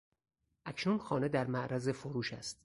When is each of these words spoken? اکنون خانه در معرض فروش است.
اکنون 0.65 0.97
خانه 0.97 1.27
در 1.27 1.47
معرض 1.47 1.89
فروش 1.89 2.33
است. 2.33 2.59